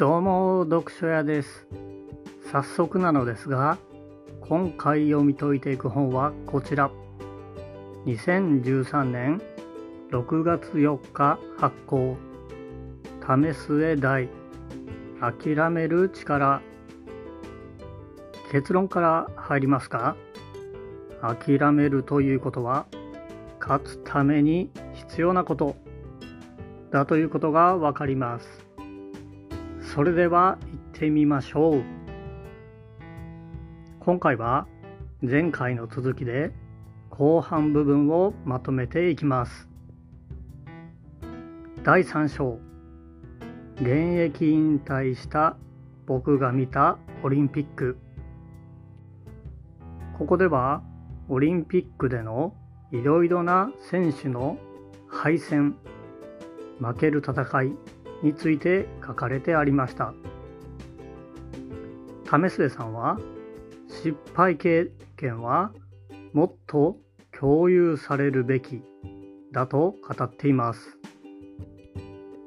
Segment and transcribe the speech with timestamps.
[0.00, 1.66] どうも読書屋です。
[2.50, 3.76] 早速なのですが
[4.40, 6.90] 今回読み解いていく本はこちら。
[8.06, 9.42] 2013年
[10.10, 12.16] 6月4日発行。
[13.26, 14.30] 為末大
[15.20, 16.62] 諦める力。
[18.50, 20.16] 結論から入りますか？
[21.20, 22.86] 諦めるということは
[23.60, 25.76] 勝つために必要なこと。
[26.90, 28.59] だということがわかります。
[29.92, 31.82] それでは行ってみましょう。
[33.98, 34.68] 今回は
[35.20, 36.52] 前回の続きで
[37.08, 39.68] 後半部分をまとめていきます。
[41.82, 42.60] 第3章。
[43.80, 45.56] 現役引退した
[46.06, 47.98] 僕が見たオリンピック。
[50.16, 50.84] ここでは
[51.28, 52.54] オリンピックでの
[52.92, 54.56] いろいろな選手の
[55.08, 55.74] 敗戦
[56.78, 57.72] 負ける戦い
[58.22, 60.14] について書かれてありました。
[62.24, 63.18] 為末さんは
[63.88, 65.72] 失敗経験は
[66.32, 66.96] もっと
[67.38, 68.82] 共有されるべき
[69.52, 70.98] だと語っています。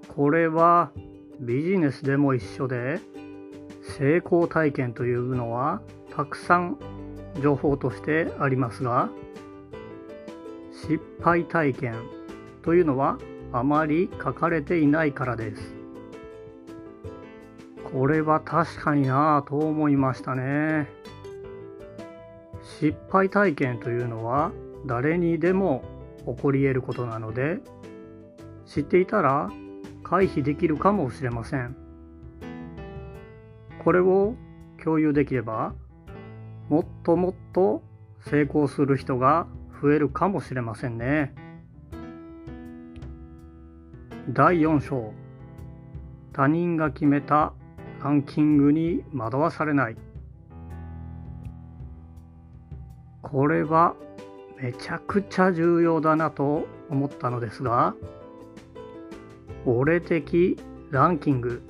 [0.07, 0.91] これは
[1.39, 2.99] ビジネスでも一緒で
[3.97, 5.81] 成功体験というのは
[6.15, 6.77] たくさん
[7.41, 9.09] 情報としてありますが
[10.71, 11.95] 失敗体験
[12.61, 13.17] というのは
[13.53, 15.75] あまり書かれていないからです。
[17.93, 20.89] これは確かになぁと思いましたね。
[22.79, 24.51] 失敗体験というのは
[24.87, 25.83] 誰にでも
[26.25, 27.59] 起こり得ることなので
[28.65, 29.51] 知っていたら
[30.03, 31.75] 回避できるかもしれません。
[33.83, 34.35] これを
[34.83, 35.75] 共有できれば
[36.69, 37.83] もっともっと
[38.21, 39.45] 成功する人が
[39.81, 41.35] 増えるかもしれませんね。
[44.35, 45.13] 第4章
[46.31, 47.53] 他人が決めた
[48.03, 49.95] ランキングに惑わされない。
[53.21, 53.93] これは
[54.59, 57.95] めちゃくちゃ重要だなと思ったのですが
[59.67, 60.57] 俺的
[60.89, 61.61] ランキング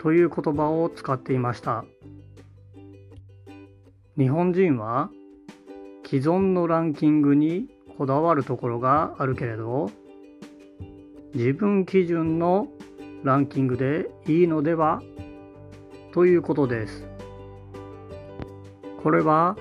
[0.00, 1.86] という言葉を使っていました。
[4.18, 5.08] 日本人は
[6.04, 9.90] 既存のランキングにこだわるところがあるけれど
[11.32, 12.66] 自分基準の
[13.22, 15.00] ランキングでいいのでは？
[16.12, 17.06] ということです。
[19.02, 19.56] これは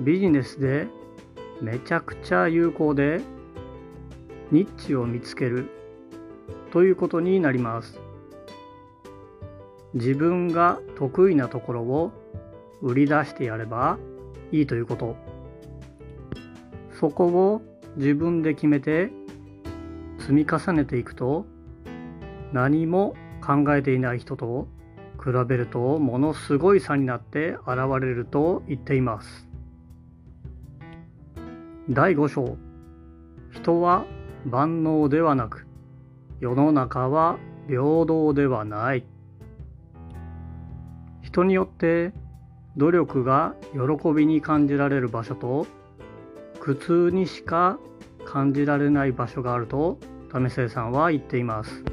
[0.00, 0.88] ビジネスで
[1.60, 3.20] めちゃくちゃ有効で
[4.50, 5.70] ニッチを見つける
[6.72, 8.00] ということになります。
[9.94, 12.12] 自分が得意なところを
[12.82, 13.98] 売り出してやれば
[14.50, 15.16] いいということ。
[16.98, 17.62] そこを
[17.96, 19.10] 自分で決めて
[20.30, 21.44] 積み重ねていくと
[22.52, 24.68] 何も考えていない人と
[25.18, 29.48] 比べるとものすごい差になって現れると言っています。
[31.88, 32.56] 第5章。
[33.50, 34.04] 人は
[34.46, 35.66] 万能ではなく
[36.38, 37.36] 世の中は
[37.66, 39.04] 平等ではない。
[41.22, 42.12] 人によって
[42.76, 45.66] 努力が喜びに感じられる場所と
[46.60, 47.80] 苦痛にしか
[48.24, 49.98] 感じられない場所があると
[50.32, 51.84] 為末さんは言っています。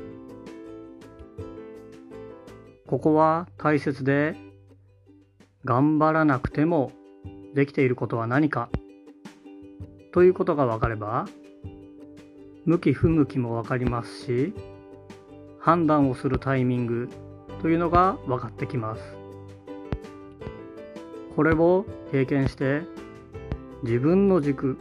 [2.88, 4.36] ここは大切で
[5.66, 6.92] 頑張らなくても
[7.54, 8.70] できていることは何か。
[10.14, 11.28] ということが分かれば
[12.66, 14.54] 向き不向きも分かりますし
[15.60, 17.10] 判断をするタイミング
[17.62, 19.02] というのが分かってきます。
[21.36, 22.82] これを経験して
[23.84, 24.78] 自分の軸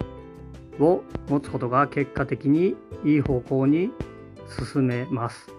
[0.80, 3.90] を持つことが結果的にいい方向に
[4.72, 5.52] 進めます。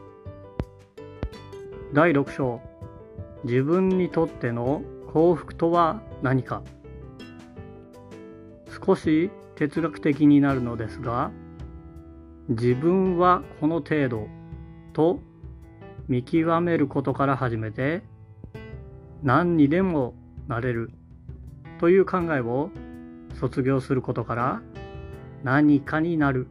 [1.93, 2.61] 第6章。
[3.43, 4.81] 自分にとっての
[5.13, 6.63] 幸福とは何か。
[8.85, 11.31] 少し哲学的になるのですが
[12.47, 14.27] 自分はこの程度
[14.93, 15.19] と
[16.07, 18.03] 見極めることから始めて
[19.23, 20.13] 何にでも
[20.47, 20.91] なれる
[21.79, 22.69] という考えを
[23.39, 24.61] 卒業することから
[25.43, 26.47] 何かになる。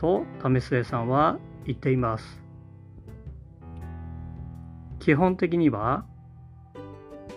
[0.00, 2.42] と為末さんは言っています。
[4.98, 6.06] 基本的には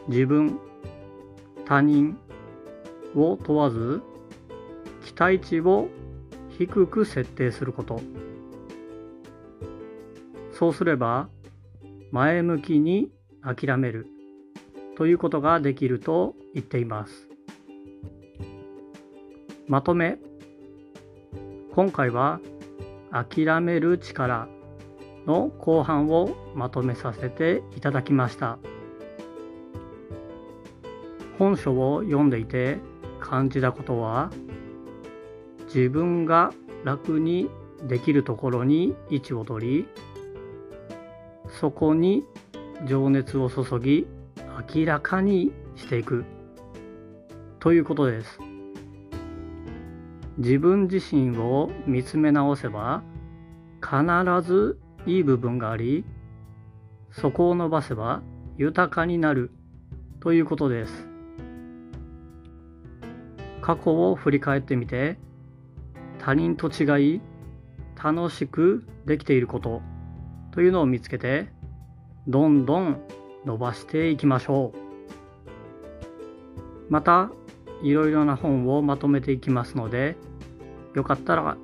[0.07, 0.59] 自分
[1.65, 2.17] 他人
[3.15, 4.01] を問わず
[5.03, 5.89] 期待値を
[6.57, 7.99] 低く設定すること。
[10.53, 11.27] そうすれば
[12.11, 14.07] 前向きに諦める。
[14.95, 17.27] ということができると言っています。
[19.67, 20.17] まとめ。
[21.75, 22.39] 今回は
[23.11, 24.47] 諦める力
[25.25, 28.59] の後半をまとめさせていただきました。
[31.39, 32.77] 本書を読んでいて
[33.19, 34.29] 感じたことは
[35.65, 36.53] 自分が
[36.83, 37.49] 楽に
[37.81, 39.87] できるところに位置を取り
[41.59, 42.23] そこに
[42.85, 44.05] 情熱を注ぎ
[44.75, 46.23] 明らかにしていく。
[47.59, 48.52] ということです。
[50.37, 53.03] 自分自身を見つめ直せば
[53.81, 54.01] 必
[54.41, 56.05] ずいい部分があり
[57.11, 58.21] そこを伸ばせば
[58.57, 59.51] 豊かになる
[60.19, 61.07] ということです。
[63.61, 65.17] 過去を振り返ってみて
[66.19, 67.21] 他人と違い
[68.01, 69.81] 楽しくできていること
[70.51, 71.49] というのを見つけて
[72.27, 73.01] どんどん
[73.45, 74.83] 伸ばしていきましょう。
[76.89, 77.31] また
[77.83, 80.15] いろいろな本をまとめていきますので
[80.95, 81.57] よかったら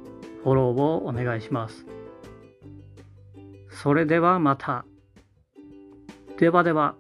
[0.43, 1.85] フォローをお願いします
[3.69, 4.85] それではまた
[6.39, 6.95] ではでは。